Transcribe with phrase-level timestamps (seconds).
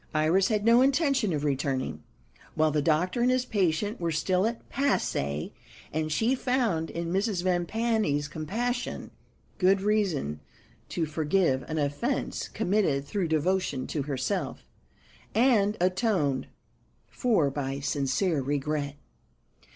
[0.15, 2.01] Iris had no intention of returning,
[2.55, 5.53] while the doctor and his patient were still at Passy;
[5.93, 7.43] and she found in Mrs.
[7.43, 9.11] Vimpany's compassion
[9.59, 10.39] good reason
[10.89, 14.65] to forgive an offence committed through devotion to herself,
[15.35, 16.47] and atoned
[17.07, 18.95] for by sincere regret.